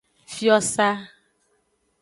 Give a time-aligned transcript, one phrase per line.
[0.35, 0.89] Fiosa.